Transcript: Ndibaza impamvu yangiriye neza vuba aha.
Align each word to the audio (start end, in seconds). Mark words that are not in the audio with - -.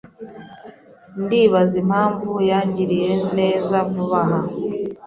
Ndibaza 1.23 1.75
impamvu 1.83 2.31
yangiriye 2.49 3.11
neza 3.37 3.75
vuba 3.91 4.19
aha. 4.27 4.39